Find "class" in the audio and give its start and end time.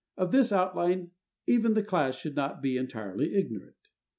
1.83-2.15